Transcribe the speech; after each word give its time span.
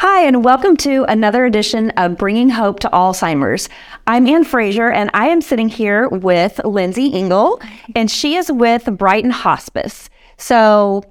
Hi, 0.00 0.22
and 0.22 0.44
welcome 0.44 0.76
to 0.76 1.04
another 1.08 1.44
edition 1.44 1.90
of 1.96 2.16
Bringing 2.16 2.50
Hope 2.50 2.78
to 2.80 2.88
Alzheimer's. 2.90 3.68
I'm 4.06 4.28
Anne 4.28 4.44
Fraser, 4.44 4.88
and 4.88 5.10
I 5.12 5.26
am 5.26 5.40
sitting 5.40 5.68
here 5.68 6.08
with 6.08 6.64
Lindsay 6.64 7.08
Ingle, 7.08 7.60
and 7.96 8.08
she 8.08 8.36
is 8.36 8.48
with 8.52 8.84
Brighton 8.96 9.32
Hospice. 9.32 10.08
So, 10.36 11.02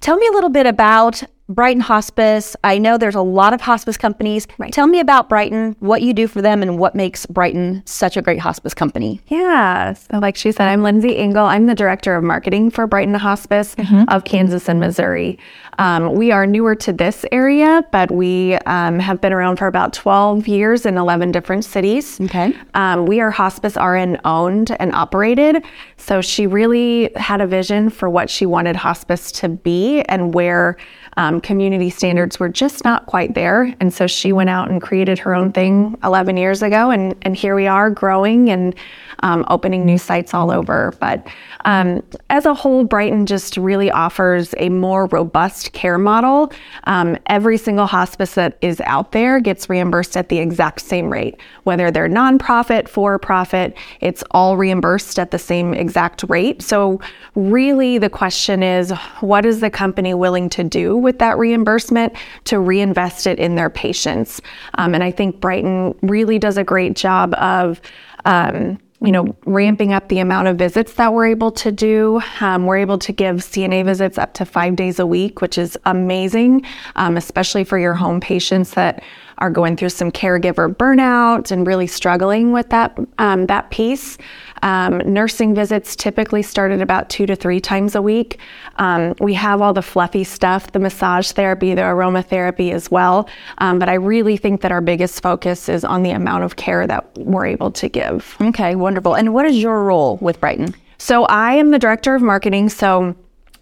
tell 0.00 0.16
me 0.16 0.26
a 0.26 0.32
little 0.32 0.50
bit 0.50 0.66
about 0.66 1.22
Brighton 1.48 1.82
Hospice. 1.82 2.56
I 2.64 2.78
know 2.78 2.96
there's 2.96 3.14
a 3.14 3.20
lot 3.20 3.52
of 3.52 3.60
hospice 3.60 3.98
companies. 3.98 4.46
Right. 4.56 4.72
Tell 4.72 4.86
me 4.86 4.98
about 4.98 5.28
Brighton, 5.28 5.76
what 5.80 6.00
you 6.00 6.14
do 6.14 6.26
for 6.26 6.40
them, 6.40 6.62
and 6.62 6.78
what 6.78 6.94
makes 6.94 7.26
Brighton 7.26 7.82
such 7.84 8.16
a 8.16 8.22
great 8.22 8.40
hospice 8.40 8.72
company. 8.72 9.20
Yeah. 9.28 9.92
So, 9.92 10.18
like 10.18 10.36
she 10.36 10.52
said, 10.52 10.68
I'm 10.68 10.82
Lindsay 10.82 11.16
Ingle. 11.16 11.44
I'm 11.44 11.66
the 11.66 11.74
director 11.74 12.16
of 12.16 12.24
marketing 12.24 12.70
for 12.70 12.86
Brighton 12.86 13.14
Hospice 13.14 13.76
of 14.08 14.24
Kansas 14.24 14.68
and 14.68 14.80
Missouri. 14.80 15.38
Um, 15.78 16.14
we 16.14 16.30
are 16.30 16.46
newer 16.46 16.74
to 16.76 16.92
this 16.92 17.24
area, 17.32 17.84
but 17.92 18.10
we 18.10 18.54
um, 18.66 18.98
have 18.98 19.20
been 19.20 19.32
around 19.32 19.56
for 19.56 19.66
about 19.66 19.92
12 19.92 20.46
years 20.48 20.86
in 20.86 20.96
11 20.96 21.32
different 21.32 21.64
cities. 21.64 22.20
Okay. 22.20 22.54
Um, 22.74 23.06
we 23.06 23.20
are 23.20 23.30
hospice 23.30 23.76
RN 23.76 24.20
owned 24.24 24.76
and 24.80 24.94
operated. 24.94 25.64
So 25.96 26.20
she 26.20 26.46
really 26.46 27.10
had 27.16 27.40
a 27.40 27.46
vision 27.46 27.90
for 27.90 28.08
what 28.08 28.30
she 28.30 28.46
wanted 28.46 28.76
hospice 28.76 29.32
to 29.32 29.48
be 29.48 30.02
and 30.02 30.32
where 30.32 30.76
um, 31.16 31.40
community 31.40 31.90
standards 31.90 32.38
were 32.38 32.48
just 32.48 32.84
not 32.84 33.06
quite 33.06 33.34
there. 33.34 33.74
And 33.80 33.92
so 33.92 34.06
she 34.06 34.32
went 34.32 34.50
out 34.50 34.70
and 34.70 34.80
created 34.80 35.18
her 35.20 35.34
own 35.34 35.52
thing 35.52 35.96
11 36.02 36.36
years 36.36 36.62
ago. 36.62 36.90
And, 36.90 37.14
and 37.22 37.36
here 37.36 37.54
we 37.54 37.66
are 37.66 37.90
growing 37.90 38.50
and 38.50 38.74
um, 39.20 39.44
opening 39.48 39.84
new 39.84 39.98
sites 39.98 40.34
all 40.34 40.50
over. 40.50 40.92
But 41.00 41.26
um, 41.64 42.02
as 42.30 42.46
a 42.46 42.54
whole, 42.54 42.84
Brighton 42.84 43.26
just 43.26 43.56
really 43.56 43.90
offers 43.90 44.54
a 44.58 44.68
more 44.68 45.06
robust 45.06 45.72
care 45.72 45.98
model. 45.98 46.52
Um, 46.84 47.16
every 47.26 47.56
single 47.56 47.86
hospice 47.86 48.34
that 48.34 48.58
is 48.60 48.80
out 48.82 49.12
there 49.12 49.40
gets 49.40 49.70
reimbursed 49.70 50.16
at 50.16 50.28
the 50.28 50.38
exact 50.38 50.80
same 50.80 51.10
rate, 51.10 51.36
whether 51.62 51.90
they're 51.90 52.08
nonprofit, 52.08 52.88
for 52.88 53.18
profit, 53.18 53.76
it's 54.00 54.22
all 54.32 54.56
reimbursed 54.56 55.18
at 55.18 55.30
the 55.30 55.38
same 55.38 55.74
exact 55.74 56.24
rate. 56.28 56.62
So, 56.62 57.00
really, 57.34 57.98
the 57.98 58.10
question 58.10 58.62
is 58.62 58.90
what 59.20 59.44
is 59.44 59.60
the 59.60 59.70
company 59.70 60.14
willing 60.14 60.48
to 60.50 60.64
do 60.64 60.96
with 61.04 61.20
that 61.20 61.38
reimbursement 61.38 62.14
to 62.44 62.58
reinvest 62.58 63.28
it 63.28 63.38
in 63.38 63.54
their 63.54 63.70
patients? 63.70 64.40
Um, 64.74 64.94
and 64.94 65.04
I 65.04 65.12
think 65.12 65.40
Brighton 65.40 65.94
really 66.02 66.38
does 66.38 66.56
a 66.56 66.64
great 66.64 66.96
job 66.96 67.34
of. 67.34 67.80
Um, 68.24 68.78
you 69.04 69.12
know, 69.12 69.36
ramping 69.44 69.92
up 69.92 70.08
the 70.08 70.18
amount 70.18 70.48
of 70.48 70.56
visits 70.56 70.94
that 70.94 71.12
we're 71.12 71.26
able 71.26 71.52
to 71.52 71.70
do. 71.70 72.22
Um, 72.40 72.64
we're 72.64 72.78
able 72.78 72.96
to 72.98 73.12
give 73.12 73.36
CNA 73.36 73.84
visits 73.84 74.16
up 74.16 74.32
to 74.34 74.46
five 74.46 74.76
days 74.76 74.98
a 74.98 75.04
week, 75.04 75.42
which 75.42 75.58
is 75.58 75.76
amazing, 75.84 76.64
um, 76.96 77.18
especially 77.18 77.64
for 77.64 77.78
your 77.78 77.92
home 77.92 78.18
patients 78.18 78.70
that 78.74 79.02
are 79.38 79.50
going 79.50 79.76
through 79.76 79.90
some 79.90 80.10
caregiver 80.10 80.74
burnout 80.74 81.50
and 81.50 81.66
really 81.66 81.86
struggling 81.86 82.52
with 82.52 82.70
that 82.70 82.98
um, 83.18 83.46
that 83.46 83.70
piece. 83.70 84.16
Um, 84.64 84.98
nursing 85.04 85.54
visits 85.54 85.94
typically 85.94 86.42
start 86.42 86.72
at 86.72 86.80
about 86.80 87.10
two 87.10 87.26
to 87.26 87.36
three 87.36 87.60
times 87.60 87.94
a 87.94 88.02
week. 88.02 88.40
Um, 88.76 89.14
we 89.20 89.34
have 89.34 89.60
all 89.60 89.74
the 89.74 89.82
fluffy 89.82 90.24
stuff, 90.24 90.72
the 90.72 90.78
massage 90.78 91.32
therapy, 91.32 91.74
the 91.74 91.82
aromatherapy 91.82 92.72
as 92.72 92.90
well. 92.90 93.28
Um, 93.58 93.78
but 93.78 93.88
I 93.90 93.94
really 93.94 94.38
think 94.38 94.62
that 94.62 94.72
our 94.72 94.80
biggest 94.80 95.22
focus 95.22 95.68
is 95.68 95.84
on 95.84 96.02
the 96.02 96.10
amount 96.10 96.44
of 96.44 96.56
care 96.56 96.86
that 96.86 97.06
we're 97.18 97.46
able 97.46 97.70
to 97.72 97.88
give. 97.88 98.36
Okay, 98.40 98.74
wonderful. 98.74 99.14
And 99.14 99.34
what 99.34 99.44
is 99.46 99.58
your 99.58 99.84
role 99.84 100.16
with 100.22 100.40
Brighton? 100.40 100.74
So 100.96 101.24
I 101.26 101.52
am 101.54 101.70
the 101.70 101.78
director 101.78 102.14
of 102.14 102.22
marketing. 102.22 102.70
So 102.70 103.14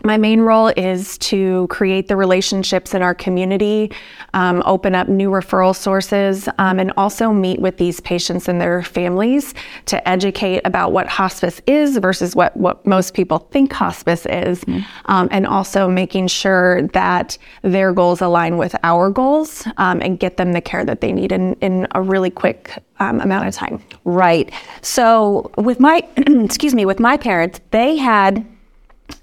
my 0.05 0.17
main 0.17 0.41
role 0.41 0.69
is 0.69 1.17
to 1.19 1.67
create 1.69 2.09
the 2.09 2.17
relationships 2.17 2.95
in 2.95 3.03
our 3.03 3.15
community, 3.15 3.93
um, 4.35 4.63
open 4.67 4.95
up 4.95 5.09
new 5.09 5.31
referral 5.31 5.75
sources, 5.75 6.49
um, 6.59 6.79
and 6.79 6.93
also 6.97 7.33
meet 7.33 7.61
with 7.61 7.77
these 7.77 8.01
patients 8.01 8.49
and 8.49 8.61
their 8.61 8.83
families 8.83 9.55
to 9.87 10.09
educate 10.09 10.61
about 10.65 10.93
what 10.93 11.07
hospice 11.07 11.61
is 11.67 11.99
versus 11.99 12.35
what, 12.35 12.57
what 12.57 12.85
most 12.87 13.15
people 13.15 13.39
think 13.51 13.73
hospice 13.73 14.27
is, 14.27 14.65
um, 15.07 15.29
and 15.31 15.47
also 15.47 15.89
making 15.89 16.27
sure 16.27 16.83
that 16.89 17.39
their 17.63 17.93
goals 17.93 18.21
align 18.21 18.57
with 18.57 18.75
our 18.83 19.11
goals 19.11 19.67
um, 19.77 20.01
and 20.03 20.19
get 20.19 20.37
them 20.37 20.53
the 20.53 20.61
care 20.61 20.85
that 20.85 21.01
they 21.01 21.13
need 21.13 21.33
in, 21.33 21.55
in 21.55 21.87
a 21.95 22.03
really 22.03 22.31
quick 22.31 22.83
um, 22.99 23.21
amount 23.21 23.49
of 23.49 23.55
time. 23.55 23.83
Right. 24.05 24.53
So 24.81 25.51
with 25.57 25.81
my 25.81 26.07
excuse 26.17 26.75
me, 26.75 26.85
with 26.87 27.01
my 27.01 27.17
parents, 27.17 27.61
they 27.71 27.97
had 27.97 28.47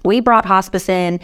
we 0.04 0.20
brought 0.20 0.44
hospice 0.44 0.88
in. 0.88 1.20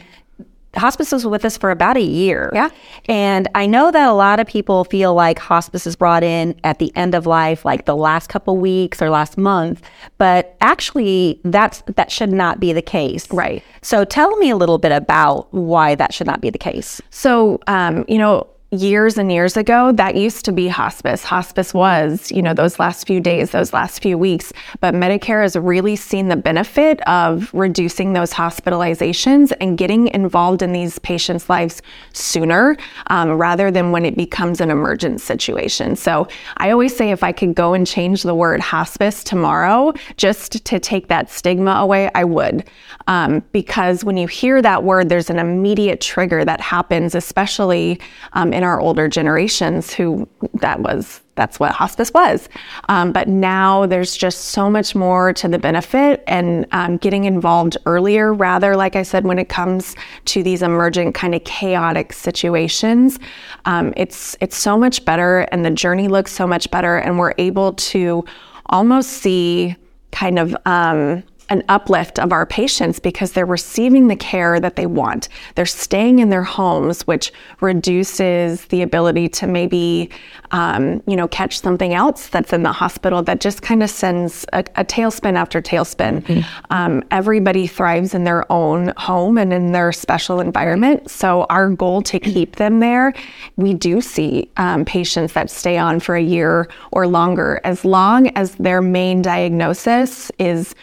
Hospice 0.74 1.10
was 1.10 1.26
with 1.26 1.46
us 1.46 1.56
for 1.56 1.70
about 1.70 1.96
a 1.96 2.02
year. 2.02 2.50
Yeah. 2.52 2.68
And 3.06 3.48
I 3.54 3.64
know 3.64 3.90
that 3.90 4.08
a 4.08 4.12
lot 4.12 4.40
of 4.40 4.46
people 4.46 4.84
feel 4.84 5.14
like 5.14 5.38
hospice 5.38 5.86
is 5.86 5.96
brought 5.96 6.22
in 6.22 6.54
at 6.64 6.78
the 6.78 6.94
end 6.94 7.14
of 7.14 7.24
life, 7.24 7.64
like 7.64 7.86
the 7.86 7.96
last 7.96 8.28
couple 8.28 8.58
weeks 8.58 9.00
or 9.00 9.08
last 9.08 9.38
month. 9.38 9.80
But 10.18 10.54
actually 10.60 11.40
that's 11.44 11.82
that 11.94 12.12
should 12.12 12.30
not 12.30 12.60
be 12.60 12.74
the 12.74 12.82
case. 12.82 13.26
Right. 13.32 13.62
So 13.80 14.04
tell 14.04 14.36
me 14.36 14.50
a 14.50 14.56
little 14.56 14.76
bit 14.76 14.92
about 14.92 15.50
why 15.54 15.94
that 15.94 16.12
should 16.12 16.26
not 16.26 16.42
be 16.42 16.50
the 16.50 16.58
case. 16.58 17.00
So, 17.08 17.58
um, 17.66 18.04
you 18.06 18.18
know, 18.18 18.46
years 18.76 19.18
and 19.18 19.32
years 19.32 19.56
ago, 19.56 19.92
that 19.92 20.14
used 20.14 20.44
to 20.44 20.52
be 20.52 20.68
hospice. 20.68 21.24
Hospice 21.24 21.74
was, 21.74 22.30
you 22.30 22.42
know, 22.42 22.54
those 22.54 22.78
last 22.78 23.06
few 23.06 23.20
days, 23.20 23.50
those 23.50 23.72
last 23.72 24.02
few 24.02 24.16
weeks. 24.18 24.52
But 24.80 24.94
Medicare 24.94 25.42
has 25.42 25.56
really 25.56 25.96
seen 25.96 26.28
the 26.28 26.36
benefit 26.36 27.00
of 27.08 27.52
reducing 27.52 28.12
those 28.12 28.32
hospitalizations 28.32 29.52
and 29.60 29.78
getting 29.78 30.08
involved 30.08 30.62
in 30.62 30.72
these 30.72 30.98
patients' 31.00 31.48
lives 31.48 31.82
sooner 32.12 32.76
um, 33.08 33.32
rather 33.32 33.70
than 33.70 33.92
when 33.92 34.04
it 34.04 34.16
becomes 34.16 34.60
an 34.60 34.70
emergent 34.70 35.20
situation. 35.20 35.96
So 35.96 36.28
I 36.58 36.70
always 36.70 36.94
say 36.94 37.10
if 37.10 37.22
I 37.22 37.32
could 37.32 37.54
go 37.54 37.74
and 37.74 37.86
change 37.86 38.22
the 38.22 38.34
word 38.34 38.60
hospice 38.60 39.24
tomorrow 39.24 39.92
just 40.16 40.64
to 40.64 40.78
take 40.78 41.08
that 41.08 41.30
stigma 41.30 41.72
away, 41.72 42.10
I 42.14 42.24
would. 42.24 42.68
Um, 43.08 43.42
because 43.52 44.04
when 44.04 44.16
you 44.16 44.26
hear 44.26 44.60
that 44.62 44.82
word, 44.82 45.08
there's 45.08 45.30
an 45.30 45.38
immediate 45.38 46.00
trigger 46.00 46.44
that 46.44 46.60
happens, 46.60 47.14
especially 47.14 48.00
um, 48.32 48.52
in 48.52 48.64
our 48.66 48.80
older 48.80 49.08
generations 49.08 49.92
who 49.92 50.28
that 50.54 50.80
was 50.80 51.20
that's 51.36 51.60
what 51.60 51.72
hospice 51.72 52.12
was. 52.12 52.48
Um, 52.88 53.12
but 53.12 53.28
now 53.28 53.86
there's 53.86 54.16
just 54.16 54.46
so 54.46 54.70
much 54.70 54.94
more 54.94 55.32
to 55.34 55.48
the 55.48 55.58
benefit 55.58 56.24
and 56.26 56.66
um, 56.72 56.96
getting 56.96 57.24
involved 57.24 57.76
earlier, 57.84 58.32
rather, 58.32 58.74
like 58.74 58.96
I 58.96 59.02
said, 59.02 59.24
when 59.24 59.38
it 59.38 59.48
comes 59.48 59.94
to 60.26 60.42
these 60.42 60.62
emergent 60.62 61.14
kind 61.14 61.34
of 61.34 61.44
chaotic 61.44 62.12
situations, 62.14 63.18
um, 63.66 63.92
it's 63.96 64.36
it's 64.40 64.56
so 64.56 64.76
much 64.76 65.04
better, 65.04 65.40
and 65.52 65.64
the 65.64 65.70
journey 65.70 66.08
looks 66.08 66.32
so 66.32 66.46
much 66.46 66.70
better, 66.70 66.96
and 66.96 67.18
we're 67.18 67.34
able 67.38 67.74
to 67.74 68.24
almost 68.66 69.10
see 69.10 69.76
kind 70.12 70.38
of 70.38 70.56
um, 70.64 71.22
an 71.48 71.62
uplift 71.68 72.18
of 72.18 72.32
our 72.32 72.44
patients 72.46 72.98
because 72.98 73.32
they're 73.32 73.46
receiving 73.46 74.08
the 74.08 74.16
care 74.16 74.58
that 74.58 74.76
they 74.76 74.86
want. 74.86 75.28
They're 75.54 75.66
staying 75.66 76.18
in 76.18 76.30
their 76.30 76.42
homes, 76.42 77.06
which 77.06 77.32
reduces 77.60 78.64
the 78.66 78.82
ability 78.82 79.28
to 79.28 79.46
maybe, 79.46 80.10
um, 80.50 81.02
you 81.06 81.16
know, 81.16 81.28
catch 81.28 81.60
something 81.60 81.94
else 81.94 82.28
that's 82.28 82.52
in 82.52 82.62
the 82.62 82.72
hospital 82.72 83.22
that 83.24 83.40
just 83.40 83.62
kind 83.62 83.82
of 83.82 83.90
sends 83.90 84.44
a, 84.52 84.60
a 84.76 84.84
tailspin 84.84 85.34
after 85.34 85.62
tailspin. 85.62 86.28
Um, 86.70 87.04
everybody 87.10 87.66
thrives 87.66 88.14
in 88.14 88.24
their 88.24 88.50
own 88.50 88.92
home 88.96 89.38
and 89.38 89.52
in 89.52 89.72
their 89.72 89.92
special 89.92 90.40
environment. 90.40 91.10
So 91.10 91.46
our 91.48 91.70
goal 91.70 92.02
to 92.02 92.18
keep 92.36 92.56
them 92.56 92.80
there, 92.80 93.14
we 93.56 93.74
do 93.74 94.00
see 94.00 94.50
um, 94.56 94.84
patients 94.84 95.32
that 95.34 95.50
stay 95.50 95.78
on 95.78 96.00
for 96.00 96.16
a 96.16 96.22
year 96.22 96.68
or 96.90 97.06
longer, 97.06 97.60
as 97.64 97.84
long 97.84 98.28
as 98.36 98.54
their 98.56 98.82
main 98.82 99.22
diagnosis 99.22 100.30
is 100.38 100.74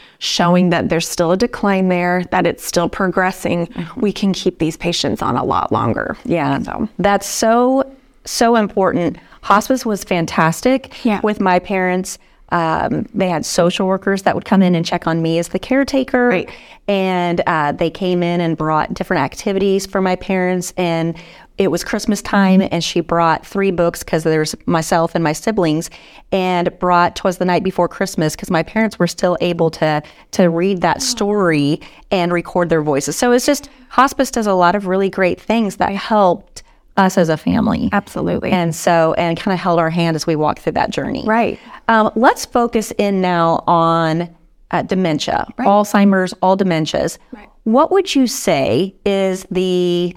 showing 0.54 0.70
that 0.70 0.90
there's 0.90 1.08
still 1.08 1.32
a 1.32 1.38
decline 1.38 1.90
there, 1.90 2.24
that 2.32 2.46
it's 2.46 2.64
still 2.64 2.88
progressing, 2.88 3.68
we 3.96 4.12
can 4.14 4.34
keep 4.34 4.60
these 4.60 4.78
patients 4.78 5.22
on 5.22 5.36
a 5.36 5.44
lot 5.44 5.72
longer. 5.72 6.16
Yeah. 6.26 6.62
So 6.62 6.88
That's 7.00 7.26
so, 7.26 7.92
so 8.26 8.56
important. 8.56 9.18
Hospice 9.42 9.84
was 9.86 10.04
fantastic 10.04 10.94
Yeah. 11.04 11.20
with 11.24 11.40
my 11.42 11.58
parents. 11.60 12.20
Um, 12.50 13.08
they 13.16 13.30
had 13.30 13.46
social 13.48 13.88
workers 13.88 14.22
that 14.24 14.36
would 14.36 14.46
come 14.46 14.62
in 14.62 14.76
and 14.76 14.86
check 14.86 15.08
on 15.08 15.24
me 15.24 15.40
as 15.40 15.48
the 15.48 15.58
caretaker. 15.60 16.28
Right. 16.28 16.50
And 16.88 17.42
uh, 17.48 17.72
they 17.72 17.90
came 17.90 18.22
in 18.22 18.42
and 18.42 18.56
brought 18.56 18.94
different 18.94 19.24
activities 19.24 19.88
for 19.88 20.02
my 20.02 20.16
parents. 20.16 20.72
And 20.78 21.16
it 21.58 21.70
was 21.70 21.84
Christmas 21.84 22.22
time, 22.22 22.68
and 22.72 22.84
she 22.84 23.00
brought 23.00 23.46
three 23.46 23.72
books 23.72 24.04
because 24.04 24.24
there's 24.24 24.56
myself 24.66 25.14
and 25.14 25.24
my 25.24 25.34
siblings, 25.34 25.90
and 26.32 26.78
brought 26.80 27.16
"Twas 27.16 27.38
the 27.38 27.46
Night 27.46 27.64
Before 27.64 27.88
Christmas" 27.88 28.36
because 28.36 28.50
my 28.50 28.64
parents 28.64 28.98
were 28.98 29.08
still 29.08 29.38
able 29.40 29.70
to 29.72 30.02
to 30.32 30.50
read 30.50 30.82
that 30.82 31.02
story 31.02 31.80
and 32.10 32.34
record 32.34 32.70
their 32.70 32.82
voices. 32.82 33.16
So 33.16 33.32
it's 33.32 33.46
just 33.46 33.70
hospice 33.90 34.32
does 34.32 34.48
a 34.48 34.54
lot 34.54 34.76
of 34.76 34.88
really 34.88 35.10
great 35.10 35.40
things 35.40 35.78
that 35.78 35.94
helped 35.94 36.64
us 36.98 37.18
as 37.18 37.30
a 37.30 37.38
family. 37.38 37.90
absolutely. 37.92 38.52
And 38.52 38.76
so, 38.76 39.14
and 39.18 39.38
kind 39.38 39.54
of 39.54 39.60
held 39.60 39.80
our 39.80 39.90
hand 39.90 40.16
as 40.16 40.28
we 40.28 40.36
walked 40.36 40.60
through 40.60 40.74
that 40.74 40.92
journey. 40.92 41.24
Right. 41.26 41.60
Um, 41.88 42.12
let's 42.16 42.46
focus 42.46 42.94
in 42.98 43.20
now 43.20 43.64
on 43.66 44.30
uh, 44.72 44.84
dementia, 44.84 45.48
Alzheimer's, 45.60 46.34
all 46.42 46.58
dementias. 46.58 47.18
Right. 47.32 47.50
What 47.64 47.92
would 47.92 48.14
you 48.14 48.28
say 48.28 48.94
is 49.06 49.46
the 49.50 50.16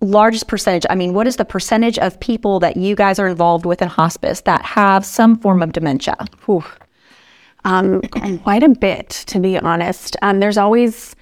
largest 0.00 0.48
percentage? 0.48 0.86
I 0.90 0.94
mean, 0.94 1.14
what 1.14 1.26
is 1.26 1.36
the 1.36 1.44
percentage 1.44 1.98
of 1.98 2.18
people 2.20 2.60
that 2.60 2.76
you 2.76 2.94
guys 2.94 3.18
are 3.18 3.26
involved 3.28 3.66
with 3.66 3.82
in 3.82 3.88
hospice 3.88 4.42
that 4.42 4.62
have 4.64 5.04
some 5.04 5.36
form 5.38 5.62
of 5.62 5.72
dementia? 5.72 6.16
Um, 7.64 8.00
quite 8.42 8.62
a 8.62 8.70
bit, 8.70 9.10
to 9.26 9.38
be 9.38 9.58
honest. 9.58 10.16
Um, 10.22 10.40
there's 10.40 10.56
always 10.56 11.14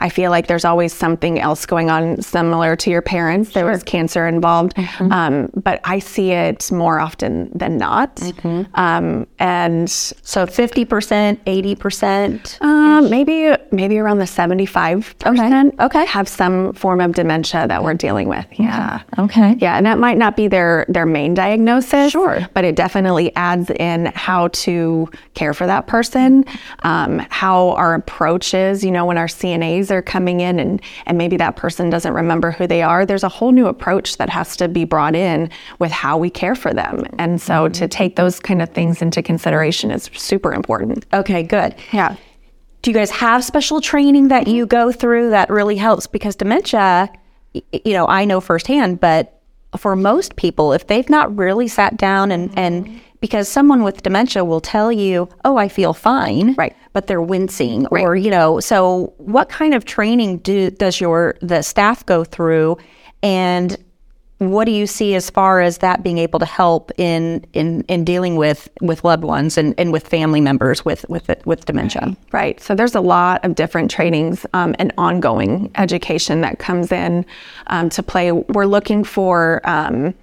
I 0.00 0.08
feel 0.08 0.30
like 0.30 0.46
there's 0.46 0.64
always 0.64 0.92
something 0.92 1.38
else 1.38 1.66
going 1.66 1.90
on 1.90 2.20
similar 2.22 2.74
to 2.76 2.90
your 2.90 3.02
parents. 3.02 3.52
There 3.52 3.66
was 3.66 3.82
cancer 3.82 4.26
involved, 4.26 4.74
mm-hmm. 4.74 5.12
um, 5.12 5.50
but 5.54 5.80
I 5.84 5.98
see 5.98 6.32
it 6.32 6.72
more 6.72 6.98
often 6.98 7.50
than 7.54 7.76
not. 7.76 8.16
Mm-hmm. 8.16 8.74
Um, 8.74 9.26
and 9.38 9.88
so, 9.90 10.46
fifty 10.46 10.84
percent, 10.84 11.40
eighty 11.46 11.74
percent, 11.74 12.58
um, 12.62 13.10
maybe 13.10 13.54
maybe 13.70 13.98
around 13.98 14.18
the 14.18 14.26
seventy-five 14.26 15.14
percent. 15.18 15.74
Okay, 15.78 16.06
have 16.06 16.28
some 16.28 16.72
form 16.72 17.00
of 17.00 17.14
dementia 17.14 17.68
that 17.68 17.82
we're 17.82 17.94
dealing 17.94 18.28
with. 18.28 18.46
Yeah. 18.52 19.02
Okay. 19.18 19.56
Yeah, 19.58 19.76
and 19.76 19.84
that 19.86 19.98
might 19.98 20.16
not 20.16 20.36
be 20.36 20.48
their 20.48 20.86
their 20.88 21.06
main 21.06 21.34
diagnosis. 21.34 22.12
Sure. 22.12 22.48
But 22.54 22.64
it 22.64 22.74
definitely 22.74 23.34
adds 23.36 23.70
in 23.70 24.06
how 24.14 24.48
to 24.48 25.08
care 25.34 25.52
for 25.52 25.66
that 25.66 25.86
person, 25.86 26.44
um, 26.84 27.18
how 27.30 27.70
our 27.70 27.94
approach 27.94 28.54
is. 28.54 28.82
You 28.82 28.90
know, 28.90 29.04
when 29.04 29.18
our 29.18 29.26
CNAs 29.26 29.89
are 29.90 30.02
coming 30.02 30.40
in 30.40 30.58
and, 30.58 30.80
and 31.06 31.18
maybe 31.18 31.36
that 31.36 31.56
person 31.56 31.90
doesn't 31.90 32.12
remember 32.12 32.50
who 32.50 32.66
they 32.66 32.82
are, 32.82 33.04
there's 33.04 33.24
a 33.24 33.28
whole 33.28 33.52
new 33.52 33.66
approach 33.66 34.16
that 34.18 34.28
has 34.28 34.56
to 34.56 34.68
be 34.68 34.84
brought 34.84 35.14
in 35.14 35.50
with 35.78 35.90
how 35.90 36.16
we 36.16 36.30
care 36.30 36.54
for 36.54 36.72
them. 36.72 37.04
And 37.18 37.40
so 37.40 37.64
mm-hmm. 37.64 37.72
to 37.72 37.88
take 37.88 38.16
those 38.16 38.40
kind 38.40 38.62
of 38.62 38.70
things 38.70 39.02
into 39.02 39.22
consideration 39.22 39.90
is 39.90 40.10
super 40.14 40.52
important. 40.52 41.06
Okay, 41.12 41.42
good. 41.42 41.74
Yeah. 41.92 42.16
Do 42.82 42.90
you 42.90 42.94
guys 42.94 43.10
have 43.10 43.44
special 43.44 43.80
training 43.80 44.28
that 44.28 44.48
you 44.48 44.66
go 44.66 44.90
through 44.90 45.30
that 45.30 45.50
really 45.50 45.76
helps? 45.76 46.06
Because 46.06 46.34
dementia, 46.34 47.10
you 47.52 47.92
know, 47.92 48.06
I 48.06 48.24
know 48.24 48.40
firsthand, 48.40 49.00
but 49.00 49.40
for 49.76 49.94
most 49.94 50.36
people, 50.36 50.72
if 50.72 50.86
they've 50.86 51.08
not 51.08 51.36
really 51.36 51.68
sat 51.68 51.96
down 51.96 52.32
and, 52.32 52.56
and 52.58 53.00
because 53.20 53.48
someone 53.48 53.82
with 53.82 54.02
dementia 54.02 54.44
will 54.44 54.60
tell 54.60 54.90
you, 54.90 55.28
"Oh, 55.44 55.56
I 55.56 55.68
feel 55.68 55.92
fine," 55.92 56.54
right? 56.54 56.74
But 56.92 57.06
they're 57.06 57.22
wincing, 57.22 57.86
right. 57.90 58.04
or 58.04 58.16
you 58.16 58.30
know. 58.30 58.58
So, 58.60 59.12
what 59.18 59.48
kind 59.48 59.74
of 59.74 59.84
training 59.84 60.38
do 60.38 60.70
does 60.70 61.00
your 61.00 61.36
the 61.40 61.62
staff 61.62 62.04
go 62.04 62.24
through, 62.24 62.78
and 63.22 63.76
what 64.40 64.64
do 64.64 64.70
you 64.70 64.86
see 64.86 65.14
as 65.14 65.28
far 65.28 65.60
as 65.60 65.78
that 65.78 66.02
being 66.02 66.16
able 66.16 66.38
to 66.38 66.46
help 66.46 66.90
in 66.96 67.44
in, 67.52 67.82
in 67.88 68.04
dealing 68.04 68.36
with 68.36 68.70
with 68.80 69.04
loved 69.04 69.22
ones 69.22 69.58
and, 69.58 69.74
and 69.76 69.92
with 69.92 70.08
family 70.08 70.40
members 70.40 70.82
with 70.82 71.04
with 71.10 71.30
with 71.44 71.66
dementia? 71.66 72.06
Right. 72.06 72.16
right. 72.32 72.60
So 72.60 72.74
there's 72.74 72.94
a 72.94 73.02
lot 73.02 73.44
of 73.44 73.54
different 73.54 73.90
trainings 73.90 74.46
um, 74.54 74.74
and 74.78 74.94
ongoing 74.96 75.70
education 75.74 76.40
that 76.40 76.58
comes 76.58 76.90
in 76.90 77.26
um, 77.66 77.90
to 77.90 78.02
play. 78.02 78.32
We're 78.32 78.66
looking 78.66 79.04
for. 79.04 79.60
Um, 79.64 80.14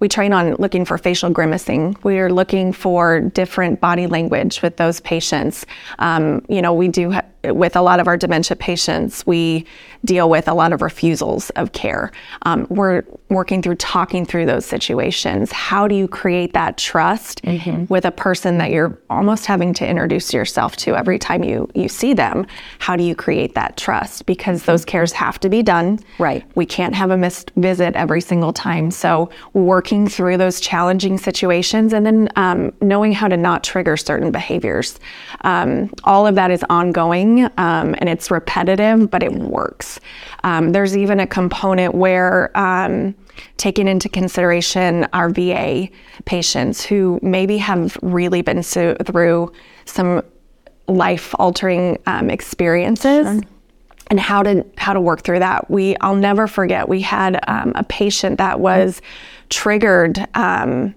we 0.00 0.08
train 0.08 0.32
on 0.32 0.54
looking 0.54 0.84
for 0.84 0.98
facial 0.98 1.30
grimacing. 1.30 1.96
We're 2.02 2.30
looking 2.32 2.72
for 2.72 3.20
different 3.20 3.80
body 3.80 4.06
language 4.06 4.62
with 4.62 4.76
those 4.76 5.00
patients. 5.00 5.66
Um, 5.98 6.44
you 6.48 6.62
know, 6.62 6.72
we 6.72 6.88
do 6.88 7.18
with 7.44 7.76
a 7.76 7.82
lot 7.82 8.00
of 8.00 8.08
our 8.08 8.16
dementia 8.16 8.56
patients, 8.56 9.26
we 9.26 9.64
deal 10.04 10.28
with 10.28 10.48
a 10.48 10.54
lot 10.54 10.72
of 10.72 10.82
refusals 10.82 11.50
of 11.50 11.72
care. 11.72 12.10
Um, 12.42 12.66
we're 12.68 13.04
working 13.28 13.62
through 13.62 13.76
talking 13.76 14.24
through 14.24 14.46
those 14.46 14.64
situations. 14.64 15.52
How 15.52 15.86
do 15.86 15.94
you 15.94 16.08
create 16.08 16.52
that 16.54 16.78
trust 16.78 17.42
mm-hmm. 17.42 17.84
with 17.88 18.04
a 18.04 18.10
person 18.10 18.58
that 18.58 18.70
you're 18.70 18.98
almost 19.10 19.46
having 19.46 19.74
to 19.74 19.86
introduce 19.86 20.32
yourself 20.32 20.76
to 20.78 20.96
every 20.96 21.18
time 21.18 21.44
you 21.44 21.68
you 21.74 21.88
see 21.88 22.12
them? 22.12 22.46
How 22.78 22.96
do 22.96 23.04
you 23.04 23.14
create 23.14 23.54
that 23.54 23.76
trust? 23.76 24.26
Because 24.26 24.64
those 24.64 24.84
cares 24.84 25.12
have 25.12 25.38
to 25.40 25.48
be 25.48 25.62
done. 25.62 26.00
Right. 26.18 26.44
We 26.54 26.66
can't 26.66 26.94
have 26.94 27.10
a 27.10 27.16
missed 27.16 27.50
visit 27.56 27.94
every 27.94 28.20
single 28.20 28.52
time. 28.52 28.90
So 28.90 29.30
working 29.52 30.08
through 30.08 30.38
those 30.38 30.60
challenging 30.60 31.18
situations 31.18 31.92
and 31.92 32.04
then 32.04 32.28
um, 32.36 32.72
knowing 32.80 33.12
how 33.12 33.28
to 33.28 33.36
not 33.36 33.62
trigger 33.62 33.96
certain 33.96 34.30
behaviors. 34.30 34.98
Um, 35.42 35.92
all 36.04 36.26
of 36.26 36.34
that 36.34 36.50
is 36.50 36.64
ongoing 36.70 37.27
um, 37.58 37.94
and 37.98 38.08
it's 38.08 38.30
repetitive, 38.30 39.10
but 39.10 39.22
it 39.22 39.32
works. 39.32 40.00
Um, 40.44 40.72
there's 40.72 40.96
even 40.96 41.20
a 41.20 41.26
component 41.26 41.94
where, 41.94 42.56
um, 42.58 43.14
taking 43.56 43.86
into 43.86 44.08
consideration 44.08 45.06
our 45.12 45.30
VA 45.30 45.88
patients 46.24 46.84
who 46.84 47.20
maybe 47.22 47.58
have 47.58 47.96
really 48.02 48.42
been 48.42 48.62
so, 48.62 48.96
through 49.04 49.52
some 49.84 50.22
life 50.88 51.34
altering 51.38 51.98
um, 52.06 52.30
experiences. 52.30 53.26
Sure 53.26 53.40
and 54.10 54.18
how 54.18 54.42
to 54.42 54.64
how 54.78 54.94
to 54.94 55.00
work 55.02 55.20
through 55.20 55.38
that. 55.40 55.70
We 55.70 55.94
I'll 56.00 56.16
never 56.16 56.46
forget. 56.46 56.88
We 56.88 57.02
had 57.02 57.38
um, 57.46 57.72
a 57.74 57.84
patient 57.84 58.38
that 58.38 58.58
was 58.58 59.02
triggered 59.50 60.26
um, 60.34 60.94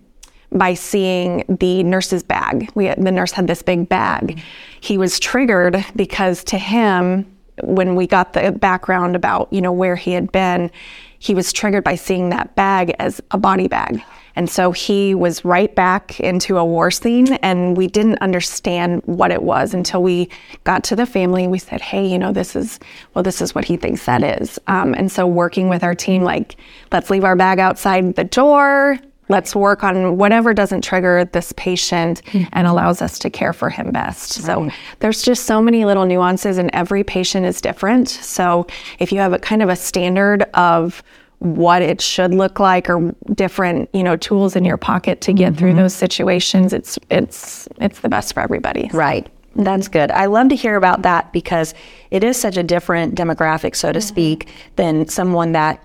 by 0.51 0.73
seeing 0.73 1.43
the 1.47 1.83
nurse's 1.83 2.23
bag. 2.23 2.69
We 2.75 2.87
the 2.89 3.11
nurse 3.11 3.31
had 3.31 3.47
this 3.47 3.61
big 3.61 3.87
bag. 3.87 4.41
He 4.81 4.97
was 4.97 5.19
triggered 5.19 5.83
because 5.95 6.43
to 6.45 6.57
him, 6.57 7.25
when 7.63 7.95
we 7.95 8.07
got 8.07 8.33
the 8.33 8.51
background 8.51 9.15
about 9.15 9.51
you 9.51 9.61
know 9.61 9.71
where 9.71 9.95
he 9.95 10.11
had 10.11 10.31
been, 10.31 10.71
he 11.19 11.33
was 11.33 11.53
triggered 11.53 11.83
by 11.83 11.95
seeing 11.95 12.29
that 12.29 12.55
bag 12.55 12.95
as 12.99 13.21
a 13.31 13.37
body 13.37 13.67
bag. 13.67 14.03
And 14.35 14.49
so 14.49 14.71
he 14.71 15.13
was 15.13 15.43
right 15.43 15.73
back 15.75 16.19
into 16.21 16.57
a 16.57 16.63
war 16.63 16.89
scene, 16.89 17.33
and 17.35 17.75
we 17.75 17.87
didn't 17.87 18.19
understand 18.19 19.01
what 19.05 19.29
it 19.29 19.43
was 19.43 19.73
until 19.73 20.01
we 20.01 20.29
got 20.63 20.85
to 20.85 20.95
the 20.95 21.05
family. 21.05 21.47
We 21.47 21.59
said, 21.59 21.81
"Hey, 21.81 22.07
you 22.07 22.17
know, 22.17 22.31
this 22.31 22.55
is 22.55 22.79
well, 23.13 23.23
this 23.23 23.41
is 23.41 23.53
what 23.53 23.65
he 23.65 23.77
thinks 23.77 24.05
that 24.05 24.23
is." 24.23 24.57
Um, 24.67 24.93
and 24.93 25.11
so 25.11 25.27
working 25.27 25.69
with 25.69 25.83
our 25.83 25.95
team, 25.95 26.23
like, 26.23 26.55
let's 26.91 27.09
leave 27.09 27.25
our 27.25 27.35
bag 27.35 27.59
outside 27.59 28.15
the 28.15 28.23
door. 28.23 28.99
Let's 29.31 29.55
work 29.55 29.83
on 29.83 30.17
whatever 30.17 30.53
doesn't 30.53 30.81
trigger 30.81 31.25
this 31.25 31.53
patient 31.53 32.21
mm-hmm. 32.25 32.49
and 32.53 32.67
allows 32.67 33.01
us 33.01 33.17
to 33.19 33.29
care 33.29 33.53
for 33.53 33.69
him 33.69 33.91
best. 33.91 34.37
Right. 34.39 34.45
So 34.45 34.69
there's 34.99 35.23
just 35.23 35.45
so 35.45 35.61
many 35.61 35.85
little 35.85 36.05
nuances, 36.05 36.57
and 36.57 36.69
every 36.73 37.03
patient 37.03 37.45
is 37.45 37.61
different. 37.61 38.09
So 38.09 38.67
if 38.99 39.11
you 39.11 39.19
have 39.19 39.33
a 39.33 39.39
kind 39.39 39.63
of 39.63 39.69
a 39.69 39.75
standard 39.75 40.43
of 40.53 41.01
what 41.39 41.81
it 41.81 42.01
should 42.01 42.33
look 42.35 42.59
like 42.59 42.87
or 42.87 43.15
different 43.33 43.89
you 43.93 44.03
know 44.03 44.15
tools 44.15 44.55
in 44.55 44.63
your 44.63 44.77
pocket 44.77 45.21
to 45.21 45.33
get 45.33 45.53
mm-hmm. 45.53 45.59
through 45.59 45.73
those 45.73 45.91
situations 45.91 46.71
it's 46.71 46.99
it's 47.09 47.67
it's 47.79 48.01
the 48.01 48.09
best 48.09 48.35
for 48.35 48.41
everybody 48.41 48.91
right 48.93 49.27
that's 49.55 49.87
good. 49.87 50.11
I 50.11 50.27
love 50.27 50.49
to 50.49 50.55
hear 50.55 50.75
about 50.75 51.01
that 51.01 51.33
because 51.33 51.73
it 52.09 52.23
is 52.23 52.37
such 52.37 52.57
a 52.57 52.63
different 52.63 53.15
demographic, 53.15 53.75
so 53.75 53.91
to 53.91 53.99
mm-hmm. 53.99 54.07
speak, 54.07 54.49
than 54.75 55.07
someone 55.07 55.51
that 55.53 55.83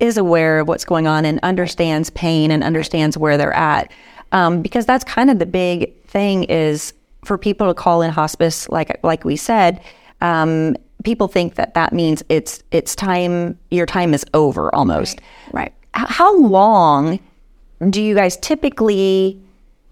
is 0.00 0.16
aware 0.16 0.60
of 0.60 0.68
what's 0.68 0.84
going 0.84 1.06
on 1.06 1.24
and 1.24 1.40
understands 1.42 2.10
pain 2.10 2.50
and 2.50 2.62
understands 2.62 3.16
where 3.16 3.36
they're 3.36 3.52
at. 3.52 3.90
Um, 4.32 4.60
because 4.60 4.86
that's 4.86 5.04
kind 5.04 5.30
of 5.30 5.38
the 5.38 5.46
big 5.46 6.00
thing 6.04 6.44
is 6.44 6.92
for 7.24 7.38
people 7.38 7.66
to 7.66 7.74
call 7.74 8.02
in 8.02 8.10
hospice, 8.10 8.68
like 8.68 8.98
like 9.02 9.24
we 9.24 9.36
said, 9.36 9.80
um, 10.20 10.76
people 11.04 11.28
think 11.28 11.54
that 11.54 11.74
that 11.74 11.92
means 11.92 12.22
it's 12.28 12.62
it's 12.70 12.94
time 12.94 13.58
your 13.70 13.86
time 13.86 14.12
is 14.14 14.24
over 14.34 14.74
almost. 14.74 15.20
Right. 15.52 15.72
right. 15.94 16.08
How 16.08 16.36
long 16.38 17.20
do 17.90 18.02
you 18.02 18.14
guys 18.14 18.36
typically 18.38 19.40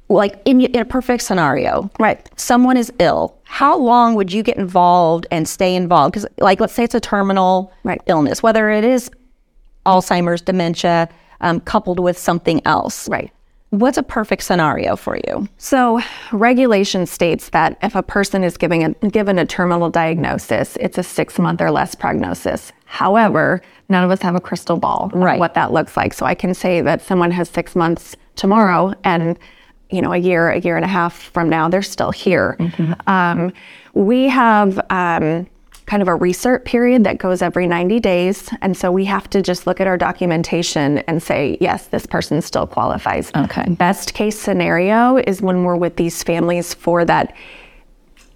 like 0.08 0.40
in, 0.44 0.60
in, 0.60 0.80
a 0.80 0.84
perfect 0.84 1.22
scenario 1.22 1.90
right 1.98 2.28
someone 2.38 2.76
is 2.76 2.92
ill 2.98 3.36
how 3.44 3.76
long 3.76 4.14
would 4.14 4.32
you 4.32 4.42
get 4.42 4.56
involved 4.56 5.26
and 5.30 5.48
stay 5.48 5.74
involved 5.74 6.12
because 6.12 6.26
like 6.38 6.60
let's 6.60 6.74
say 6.74 6.84
it's 6.84 6.94
a 6.94 7.00
terminal 7.00 7.72
right. 7.84 8.02
illness 8.06 8.42
whether 8.42 8.70
it 8.70 8.84
is 8.84 9.10
Alzheimer's, 9.86 10.40
dementia, 10.40 11.08
um, 11.40 11.60
coupled 11.60 12.00
with 12.00 12.18
something 12.18 12.60
else. 12.66 13.08
Right. 13.08 13.32
What's 13.70 13.98
a 13.98 14.04
perfect 14.04 14.44
scenario 14.44 14.94
for 14.94 15.18
you? 15.26 15.48
So, 15.58 16.00
regulation 16.30 17.06
states 17.06 17.48
that 17.48 17.76
if 17.82 17.96
a 17.96 18.04
person 18.04 18.44
is 18.44 18.56
giving 18.56 18.84
a, 18.84 19.08
given 19.08 19.36
a 19.36 19.44
terminal 19.44 19.90
diagnosis, 19.90 20.76
it's 20.80 20.96
a 20.96 21.02
six 21.02 21.40
month 21.40 21.60
or 21.60 21.72
less 21.72 21.96
prognosis. 21.96 22.70
However, 22.84 23.60
none 23.88 24.04
of 24.04 24.12
us 24.12 24.22
have 24.22 24.36
a 24.36 24.40
crystal 24.40 24.76
ball 24.76 25.10
right. 25.12 25.40
what 25.40 25.54
that 25.54 25.72
looks 25.72 25.96
like. 25.96 26.14
So, 26.14 26.24
I 26.24 26.36
can 26.36 26.54
say 26.54 26.82
that 26.82 27.02
someone 27.02 27.32
has 27.32 27.48
six 27.48 27.74
months 27.74 28.14
tomorrow 28.36 28.94
and 29.02 29.38
you 29.90 30.00
know, 30.00 30.12
a 30.12 30.18
year, 30.18 30.50
a 30.50 30.60
year 30.60 30.76
and 30.76 30.84
a 30.84 30.88
half 30.88 31.14
from 31.14 31.48
now, 31.48 31.68
they're 31.68 31.82
still 31.82 32.10
here. 32.10 32.56
Mm-hmm. 32.58 32.92
Um, 33.08 33.52
we 33.92 34.28
have 34.28 34.80
um, 34.90 35.46
kind 35.86 36.02
of 36.02 36.08
a 36.08 36.14
recert 36.14 36.64
period 36.64 37.04
that 37.04 37.18
goes 37.18 37.42
every 37.42 37.66
90 37.66 38.00
days. 38.00 38.50
And 38.62 38.76
so 38.76 38.90
we 38.90 39.04
have 39.04 39.28
to 39.30 39.42
just 39.42 39.66
look 39.66 39.80
at 39.80 39.86
our 39.86 39.98
documentation 39.98 40.98
and 40.98 41.22
say, 41.22 41.58
yes, 41.60 41.88
this 41.88 42.06
person 42.06 42.40
still 42.42 42.66
qualifies. 42.66 43.30
Okay. 43.36 43.68
Best 43.70 44.14
case 44.14 44.38
scenario 44.38 45.18
is 45.18 45.42
when 45.42 45.64
we're 45.64 45.76
with 45.76 45.96
these 45.96 46.22
families 46.22 46.72
for 46.74 47.04
that 47.04 47.34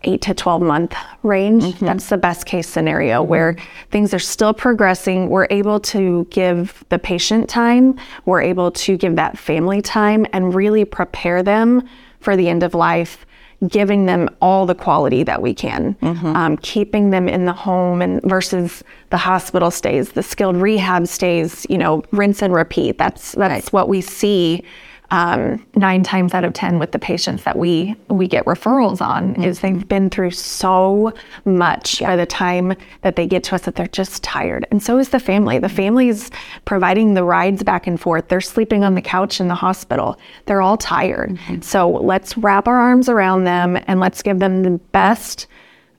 eight 0.05 0.23
to 0.23 0.35
12 0.35 0.63
month 0.63 0.95
range. 1.23 1.65
Mm-hmm. 1.65 1.87
That's 1.87 2.09
the 2.09 2.19
best 2.19 2.47
case 2.47 2.69
scenario 2.69 3.23
where 3.23 3.57
things 3.91 4.15
are 4.15 4.21
still 4.21 4.55
progressing. 4.55 5.29
We're 5.29 5.49
able 5.51 5.81
to 5.81 6.27
give 6.31 6.85
the 6.89 6.99
patient 6.99 7.49
time, 7.49 7.99
we're 8.25 8.43
able 8.43 8.71
to 8.71 8.97
give 8.97 9.17
that 9.17 9.37
family 9.37 9.83
time 9.83 10.27
and 10.33 10.55
really 10.55 10.85
prepare 10.85 11.43
them 11.43 11.89
for 12.21 12.37
the 12.37 12.49
end 12.49 12.63
of 12.63 12.75
life 12.75 13.27
giving 13.67 14.07
them 14.07 14.29
all 14.41 14.67
the 14.67 14.75
quality 14.75 15.25
that 15.25 15.43
we 15.43 15.53
can, 15.53 15.97
um, 16.37 16.57
keeping 16.59 17.11
them 17.11 17.29
in 17.29 17.45
the 17.45 17.53
home 17.53 18.01
and 18.01 18.23
versus 18.23 18.85
the 19.11 19.17
hospital 19.17 19.71
stays, 19.71 20.13
the 20.13 20.23
skilled 20.23 20.57
rehab 20.57 21.09
stays, 21.09 21.67
you 21.69 21.77
know, 21.77 22.05
rinse 22.13 22.41
and 22.41 22.55
repeat. 22.55 22.99
That's 22.99 23.33
that's 23.33 23.73
what 23.73 23.89
we 23.89 24.01
see 24.01 24.63
um, 25.11 25.65
nine 25.75 26.03
times 26.03 26.35
out 26.35 26.45
of 26.45 26.53
ten 26.53 26.79
with 26.79 26.93
the 26.93 26.99
patients 26.99 27.45
that 27.45 27.57
we 27.57 27.97
we 28.09 28.29
get 28.29 28.45
referrals 28.45 29.01
on 29.01 29.33
mm-hmm. 29.33 29.43
is 29.43 29.61
they've 29.61 29.89
been 29.89 30.11
through 30.11 30.33
so 30.33 31.13
much 31.45 32.01
by 32.01 32.17
the 32.17 32.27
time 32.27 32.75
that 33.03 33.17
they 33.17 33.27
get 33.27 33.43
to 33.45 33.55
us 33.55 33.63
that 33.63 33.75
they're 33.75 33.87
just 33.87 34.23
tired. 34.23 34.67
And 34.71 34.83
so 34.83 34.99
is 34.99 35.09
the 35.09 35.21
family. 35.21 35.59
The 35.59 35.69
mm-hmm. 35.69 35.77
family 35.77 36.09
is 36.09 36.31
providing 36.67 37.15
the 37.15 37.25
rides 37.25 37.63
back 37.63 37.87
and 37.87 37.99
forth. 37.99 38.29
They're 38.29 38.41
sleeping 38.41 38.85
on 38.85 38.95
the 38.95 39.03
couch 39.03 39.41
in 39.41 39.49
the 39.49 39.55
hospital. 39.55 40.19
They're 40.45 40.63
all 40.63 40.77
tired. 40.77 41.31
Mm-hmm. 41.31 41.63
So 41.63 41.89
let's 41.89 42.37
wrap 42.37 42.69
our 42.69 42.77
arms 42.77 43.09
around 43.09 43.45
them 43.45 43.79
and 43.87 44.01
let's 44.01 44.23
give 44.23 44.39
them 44.39 44.63
the 44.63 44.79
best 44.93 45.47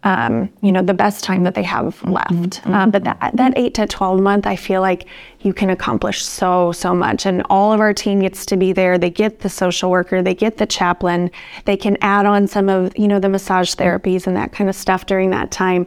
um, 0.04 0.50
you 0.62 0.72
know, 0.72 0.82
the 0.82 0.94
best 0.94 1.26
time 1.26 1.44
that 1.44 1.56
they 1.56 1.64
have 1.64 2.02
left. 2.06 2.66
Um, 2.68 2.90
but 2.90 3.04
that, 3.04 3.32
that 3.34 3.54
eight 3.58 3.74
to 3.74 3.86
12 3.86 4.22
month, 4.22 4.48
I 4.48 4.56
feel 4.56 4.80
like 4.80 5.08
you 5.42 5.54
can 5.54 5.70
accomplish 5.70 6.24
so, 6.24 6.72
so 6.72 6.96
much. 6.96 7.26
And 7.26 7.44
all 7.50 7.74
of 7.74 7.82
our 7.82 7.94
team 7.94 8.22
gets 8.22 8.46
to 8.48 8.58
be 8.58 8.72
there. 8.72 8.98
They 8.98 9.10
get 9.10 9.40
the 9.40 9.50
social 9.50 9.92
worker, 9.92 10.22
they 10.22 10.36
get 10.36 10.58
the 10.58 10.66
chaplain, 10.66 11.32
they 11.66 11.76
can 11.76 11.98
add 12.02 12.26
on 12.26 12.48
some 12.48 12.70
of, 12.70 12.98
you 12.98 13.08
know, 13.08 13.20
the 13.20 13.30
massage 13.30 13.76
therapies 13.76 14.26
and 14.26 14.38
that 14.38 14.54
kind 14.54 14.70
of 14.70 14.76
stuff 14.76 15.06
during 15.06 15.32
that 15.32 15.52
time. 15.52 15.86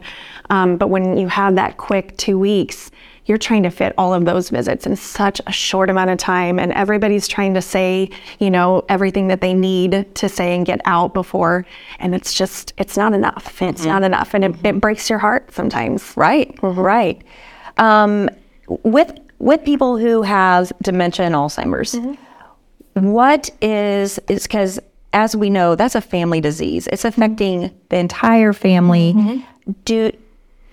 Um, 0.51 0.77
but 0.77 0.89
when 0.89 1.17
you 1.17 1.27
have 1.27 1.55
that 1.55 1.77
quick 1.77 2.15
two 2.17 2.37
weeks, 2.37 2.91
you're 3.25 3.37
trying 3.37 3.63
to 3.63 3.69
fit 3.69 3.93
all 3.97 4.13
of 4.13 4.25
those 4.25 4.49
visits 4.49 4.85
in 4.85 4.95
such 4.95 5.39
a 5.47 5.51
short 5.51 5.89
amount 5.89 6.09
of 6.09 6.17
time 6.17 6.59
and 6.59 6.71
everybody's 6.73 7.27
trying 7.27 7.53
to 7.53 7.61
say 7.61 8.09
you 8.39 8.49
know 8.49 8.83
everything 8.89 9.27
that 9.27 9.41
they 9.41 9.53
need 9.53 10.05
to 10.15 10.27
say 10.27 10.55
and 10.55 10.65
get 10.65 10.81
out 10.85 11.13
before 11.13 11.65
and 11.99 12.13
it's 12.13 12.33
just 12.33 12.73
it's 12.77 12.97
not 12.97 13.13
enough. 13.13 13.61
It's 13.61 13.81
mm-hmm. 13.81 13.89
not 13.89 14.03
enough 14.03 14.33
and 14.33 14.43
it, 14.43 14.65
it 14.65 14.79
breaks 14.79 15.09
your 15.09 15.19
heart 15.19 15.51
sometimes. 15.53 16.13
Right, 16.15 16.55
mm-hmm. 16.57 16.79
right. 16.79 17.21
Um, 17.77 18.29
with 18.67 19.11
with 19.39 19.63
people 19.63 19.97
who 19.97 20.21
have 20.21 20.71
dementia 20.81 21.25
and 21.25 21.35
Alzheimer's, 21.35 21.93
mm-hmm. 21.93 23.11
what 23.11 23.49
is 23.61 24.19
is 24.27 24.43
because 24.43 24.79
as 25.13 25.35
we 25.35 25.49
know, 25.49 25.75
that's 25.75 25.95
a 25.95 26.01
family 26.01 26.41
disease. 26.41 26.87
It's 26.87 27.05
affecting 27.05 27.71
the 27.89 27.97
entire 27.97 28.51
family. 28.51 29.45
Do 29.85 30.11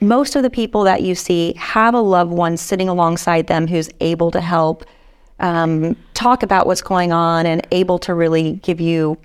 most 0.01 0.37
of 0.37 0.43
the 0.43 0.51
people 0.51 0.85
that 0.85 1.03
you 1.03 1.15
see 1.15 1.55
have 1.57 1.95
a 1.95 2.01
loved 2.01 2.33
one 2.33 2.57
sitting 2.57 2.89
alongside 2.89 3.47
them 3.47 3.67
who's 3.67 3.91
able 4.01 4.31
to 4.31 4.41
help 4.41 4.85
um, 5.39 5.97
talk 6.15 6.43
about 6.43 6.67
what's 6.67 6.83
going 6.83 7.13
on 7.13 7.47
and 7.47 7.67
able 7.71 7.99
to 8.01 8.15
really 8.15 8.55
give 8.63 8.81
you, 8.81 9.19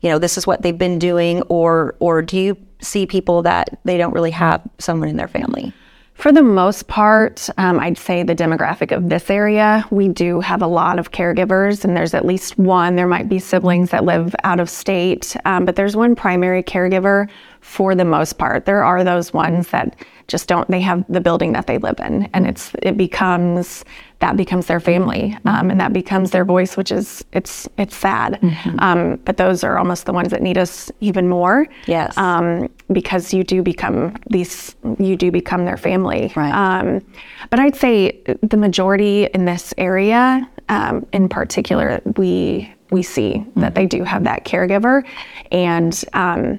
you 0.00 0.10
know, 0.10 0.18
this 0.18 0.38
is 0.38 0.46
what 0.46 0.62
they've 0.62 0.78
been 0.78 0.98
doing, 0.98 1.42
or 1.42 1.94
or 1.98 2.22
do 2.22 2.38
you 2.38 2.56
see 2.80 3.06
people 3.06 3.42
that 3.42 3.78
they 3.84 3.98
don't 3.98 4.12
really 4.12 4.30
have 4.30 4.62
someone 4.78 5.08
in 5.08 5.16
their 5.16 5.28
family? 5.28 5.72
For 6.14 6.32
the 6.32 6.42
most 6.42 6.88
part, 6.88 7.48
um, 7.58 7.78
I'd 7.78 7.96
say 7.96 8.24
the 8.24 8.34
demographic 8.34 8.90
of 8.90 9.08
this 9.08 9.30
area, 9.30 9.84
we 9.90 10.08
do 10.08 10.40
have 10.40 10.62
a 10.62 10.66
lot 10.66 10.98
of 10.98 11.12
caregivers, 11.12 11.84
and 11.84 11.96
there's 11.96 12.12
at 12.12 12.26
least 12.26 12.58
one. 12.58 12.96
There 12.96 13.06
might 13.06 13.28
be 13.28 13.38
siblings 13.38 13.90
that 13.90 14.04
live 14.04 14.34
out 14.42 14.58
of 14.58 14.68
state, 14.68 15.36
um, 15.44 15.64
but 15.64 15.76
there's 15.76 15.94
one 15.94 16.16
primary 16.16 16.64
caregiver 16.64 17.28
for 17.60 17.94
the 17.94 18.04
most 18.04 18.38
part. 18.38 18.64
There 18.66 18.84
are 18.84 19.04
those 19.04 19.32
ones 19.32 19.68
that 19.70 19.96
just 20.26 20.46
don't, 20.46 20.68
they 20.70 20.80
have 20.82 21.04
the 21.08 21.20
building 21.20 21.52
that 21.52 21.66
they 21.66 21.78
live 21.78 21.98
in, 22.00 22.28
and 22.34 22.46
it's, 22.46 22.72
it 22.82 22.96
becomes, 22.98 23.84
that 24.18 24.36
becomes 24.36 24.66
their 24.66 24.80
family, 24.80 25.36
um, 25.46 25.70
and 25.70 25.80
that 25.80 25.92
becomes 25.94 26.30
their 26.32 26.44
voice, 26.44 26.76
which 26.76 26.92
is, 26.92 27.24
it's, 27.32 27.66
it's 27.78 27.96
sad. 27.96 28.38
Um, 28.78 29.16
but 29.24 29.38
those 29.38 29.64
are 29.64 29.78
almost 29.78 30.04
the 30.04 30.12
ones 30.12 30.28
that 30.30 30.42
need 30.42 30.58
us 30.58 30.90
even 31.00 31.28
more 31.28 31.66
Yes. 31.86 32.16
um, 32.18 32.68
because 32.92 33.32
you 33.32 33.42
do 33.44 33.62
become 33.62 34.14
these 34.30 34.76
you 34.98 35.16
do 35.16 35.30
become 35.30 35.64
their 35.66 35.76
family 35.76 36.32
Right. 36.34 36.52
um, 36.52 37.02
but 37.50 37.58
i'd 37.60 37.76
say 37.76 38.22
the 38.42 38.56
majority 38.56 39.24
in 39.34 39.44
this 39.44 39.74
area 39.76 40.48
um, 40.70 41.06
in 41.12 41.28
particular 41.28 42.00
we 42.16 42.72
we 42.90 43.02
see 43.02 43.44
that 43.56 43.74
they 43.74 43.84
do 43.84 44.04
have 44.04 44.24
that 44.24 44.44
caregiver 44.46 45.04
and 45.52 46.02
um, 46.14 46.58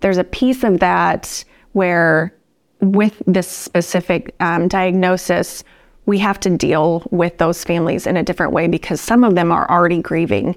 there's 0.00 0.18
a 0.18 0.24
piece 0.24 0.64
of 0.64 0.80
that 0.80 1.44
where 1.72 2.34
with 2.80 3.22
this 3.26 3.48
specific 3.48 4.34
um, 4.40 4.68
diagnosis 4.68 5.64
we 6.06 6.18
have 6.18 6.40
to 6.40 6.56
deal 6.56 7.06
with 7.10 7.36
those 7.36 7.64
families 7.64 8.06
in 8.06 8.16
a 8.16 8.22
different 8.22 8.52
way 8.52 8.66
because 8.66 8.98
some 8.98 9.24
of 9.24 9.34
them 9.34 9.52
are 9.52 9.70
already 9.70 10.00
grieving 10.00 10.56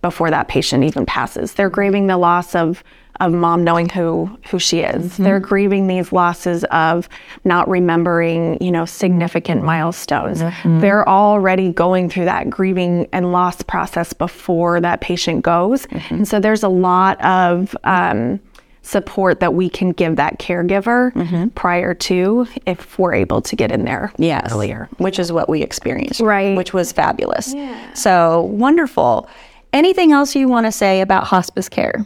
before 0.00 0.30
that 0.30 0.48
patient 0.48 0.84
even 0.84 1.04
passes. 1.06 1.54
They're 1.54 1.70
grieving 1.70 2.06
the 2.06 2.16
loss 2.18 2.54
of 2.54 2.84
of 3.20 3.32
mom 3.32 3.62
knowing 3.62 3.88
who 3.88 4.38
who 4.48 4.58
she 4.58 4.80
is. 4.80 5.16
They're 5.16 5.38
grieving 5.40 5.86
these 5.86 6.12
losses 6.12 6.64
of 6.70 7.08
not 7.44 7.68
remembering, 7.68 8.60
you 8.60 8.70
know, 8.72 8.84
significant 8.84 9.62
milestones. 9.62 10.40
They're 10.80 11.08
already 11.08 11.72
going 11.72 12.08
through 12.08 12.24
that 12.24 12.48
grieving 12.48 13.08
and 13.12 13.30
loss 13.30 13.60
process 13.62 14.12
before 14.12 14.80
that 14.80 15.00
patient 15.02 15.42
goes. 15.42 15.86
And 16.10 16.26
so 16.26 16.40
there's 16.40 16.62
a 16.62 16.68
lot 16.68 17.22
of 17.22 17.76
um, 17.84 18.40
support 18.82 19.40
that 19.40 19.54
we 19.54 19.68
can 19.70 19.92
give 19.92 20.16
that 20.16 20.38
caregiver 20.38 21.54
prior 21.54 21.94
to 21.94 22.46
if 22.66 22.98
we're 22.98 23.14
able 23.14 23.40
to 23.42 23.54
get 23.56 23.70
in 23.70 23.84
there 23.84 24.12
Yes. 24.18 24.52
earlier. 24.52 24.88
Which 24.98 25.18
is 25.18 25.30
what 25.32 25.48
we 25.48 25.62
experienced. 25.62 26.20
Right. 26.20 26.56
Which 26.56 26.72
was 26.74 26.92
fabulous. 26.92 27.54
Yeah. 27.54 27.94
So 27.94 28.42
wonderful. 28.42 29.28
Anything 29.72 30.12
else 30.12 30.34
you 30.34 30.48
want 30.48 30.66
to 30.66 30.72
say 30.72 31.00
about 31.00 31.24
hospice 31.24 31.68
care? 31.68 32.04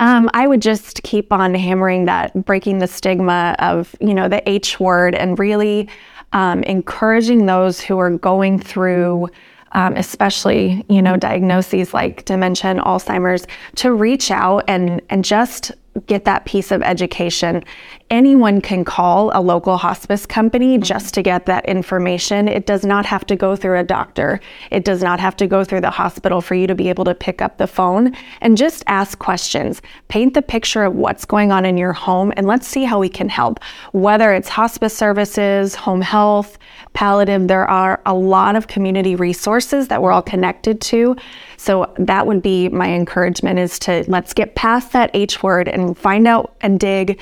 Um, 0.00 0.28
I 0.34 0.46
would 0.46 0.62
just 0.62 1.02
keep 1.02 1.32
on 1.32 1.54
hammering 1.54 2.06
that, 2.06 2.44
breaking 2.44 2.78
the 2.78 2.86
stigma 2.88 3.54
of 3.58 3.94
you 4.00 4.12
know 4.14 4.28
the 4.28 4.48
H 4.48 4.80
word, 4.80 5.14
and 5.14 5.38
really 5.38 5.88
um, 6.32 6.62
encouraging 6.64 7.46
those 7.46 7.80
who 7.80 7.98
are 7.98 8.10
going 8.10 8.58
through, 8.58 9.28
um, 9.72 9.94
especially 9.96 10.84
you 10.88 11.00
know 11.00 11.16
diagnoses 11.16 11.94
like 11.94 12.24
dementia 12.24 12.70
and 12.72 12.80
Alzheimer's, 12.80 13.46
to 13.76 13.92
reach 13.92 14.30
out 14.32 14.64
and 14.66 15.00
and 15.10 15.24
just 15.24 15.70
get 16.06 16.24
that 16.24 16.44
piece 16.44 16.70
of 16.70 16.82
education. 16.82 17.64
Anyone 18.10 18.60
can 18.60 18.84
call 18.84 19.30
a 19.34 19.40
local 19.40 19.76
hospice 19.76 20.26
company 20.26 20.74
mm-hmm. 20.74 20.82
just 20.82 21.14
to 21.14 21.22
get 21.22 21.46
that 21.46 21.64
information. 21.66 22.48
It 22.48 22.66
does 22.66 22.84
not 22.84 23.06
have 23.06 23.24
to 23.26 23.36
go 23.36 23.56
through 23.56 23.78
a 23.78 23.84
doctor. 23.84 24.40
It 24.70 24.84
does 24.84 25.02
not 25.02 25.20
have 25.20 25.36
to 25.36 25.46
go 25.46 25.64
through 25.64 25.82
the 25.82 25.90
hospital 25.90 26.40
for 26.40 26.54
you 26.54 26.66
to 26.66 26.74
be 26.74 26.88
able 26.88 27.04
to 27.04 27.14
pick 27.14 27.40
up 27.40 27.58
the 27.58 27.66
phone 27.66 28.14
and 28.40 28.56
just 28.56 28.82
ask 28.86 29.18
questions. 29.18 29.82
Paint 30.08 30.34
the 30.34 30.42
picture 30.42 30.84
of 30.84 30.94
what's 30.94 31.24
going 31.24 31.52
on 31.52 31.64
in 31.64 31.78
your 31.78 31.92
home 31.92 32.32
and 32.36 32.46
let's 32.46 32.66
see 32.66 32.84
how 32.84 32.98
we 32.98 33.08
can 33.08 33.28
help. 33.28 33.60
Whether 33.92 34.32
it's 34.32 34.48
hospice 34.48 34.96
services, 34.96 35.74
home 35.74 36.00
health, 36.00 36.58
palliative, 36.92 37.48
there 37.48 37.68
are 37.68 38.00
a 38.06 38.14
lot 38.14 38.56
of 38.56 38.66
community 38.66 39.16
resources 39.16 39.88
that 39.88 40.02
we're 40.02 40.12
all 40.12 40.22
connected 40.22 40.80
to. 40.80 41.16
So 41.56 41.92
that 41.98 42.26
would 42.26 42.42
be 42.42 42.68
my 42.68 42.88
encouragement 42.88 43.58
is 43.58 43.78
to 43.80 44.04
let's 44.08 44.34
get 44.34 44.54
past 44.54 44.92
that 44.92 45.10
H 45.14 45.42
word 45.42 45.68
and 45.68 45.83
find 45.92 46.26
out 46.26 46.54
and 46.62 46.80
dig 46.80 47.18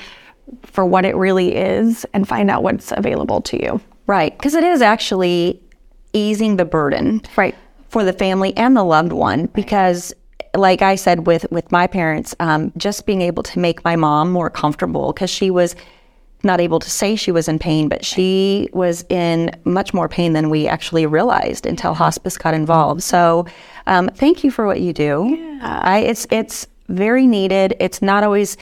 for 0.63 0.85
what 0.85 1.03
it 1.03 1.15
really 1.15 1.55
is 1.55 2.05
and 2.13 2.27
find 2.27 2.49
out 2.49 2.63
what's 2.63 2.91
available 2.91 3.41
to 3.41 3.61
you. 3.61 3.81
Right. 4.07 4.37
Because 4.37 4.53
it 4.53 4.63
is 4.63 4.81
actually 4.81 5.61
easing 6.13 6.57
the 6.57 6.65
burden 6.65 7.21
Right. 7.35 7.55
for 7.89 8.03
the 8.03 8.13
family 8.13 8.55
and 8.55 8.75
the 8.77 8.83
loved 8.83 9.11
one. 9.13 9.47
Because, 9.47 10.13
like 10.55 10.81
I 10.81 10.95
said 10.95 11.25
with, 11.25 11.45
with 11.49 11.71
my 11.71 11.87
parents, 11.87 12.35
um, 12.39 12.71
just 12.77 13.05
being 13.05 13.21
able 13.21 13.43
to 13.43 13.59
make 13.59 13.83
my 13.83 13.95
mom 13.95 14.31
more 14.31 14.49
comfortable 14.49 15.13
because 15.13 15.29
she 15.29 15.49
was 15.49 15.75
not 16.45 16.59
able 16.59 16.77
to 16.79 16.89
say 16.89 17.15
she 17.15 17.31
was 17.31 17.47
in 17.47 17.57
pain, 17.57 17.87
but 17.87 18.03
she 18.03 18.69
was 18.73 19.05
in 19.09 19.49
much 19.63 19.93
more 19.93 20.09
pain 20.09 20.33
than 20.33 20.49
we 20.49 20.67
actually 20.67 21.05
realized 21.05 21.65
until 21.65 21.93
hospice 21.93 22.37
got 22.37 22.53
involved. 22.53 23.01
So, 23.01 23.45
um, 23.87 24.09
thank 24.13 24.43
you 24.43 24.51
for 24.51 24.67
what 24.67 24.81
you 24.81 24.91
do. 24.91 25.57
I, 25.61 25.99
it's 25.99 26.27
it's 26.31 26.67
very 26.89 27.25
needed. 27.27 27.75
It's 27.79 28.01
not 28.01 28.23
always 28.23 28.57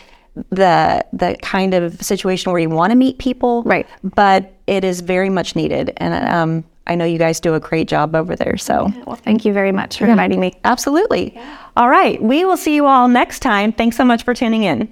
the 0.50 1.04
the 1.12 1.36
kind 1.42 1.74
of 1.74 2.02
situation 2.02 2.52
where 2.52 2.62
you 2.62 2.70
want 2.70 2.92
to 2.92 2.96
meet 2.96 3.18
people, 3.18 3.64
Right. 3.64 3.86
But 4.04 4.54
it 4.68 4.84
is 4.84 5.02
very 5.02 5.30
much 5.30 5.56
needed, 5.56 5.92
and 5.98 6.14
um, 6.30 6.64
I 6.88 6.96
know 6.96 7.04
you 7.06 7.18
guys 7.18 7.40
do 7.40 7.54
a 7.54 7.60
great 7.60 7.88
job 7.90 8.16
over 8.16 8.36
there. 8.36 8.56
So, 8.58 8.92
Well, 9.06 9.18
thank 9.18 9.44
you 9.46 9.52
very 9.54 9.72
much 9.72 9.98
for 9.98 10.06
inviting 10.06 10.40
me. 10.40 10.54
absolutely. 10.64 11.38
All 11.76 11.90
right, 11.90 12.22
we 12.22 12.46
will 12.46 12.58
see 12.58 12.76
you 12.76 12.86
all 12.86 13.08
next 13.08 13.40
time. 13.42 13.72
Thanks 13.74 13.98
so 13.98 14.06
much 14.06 14.24
for 14.24 14.34
tuning 14.34 14.64
in. 14.64 14.88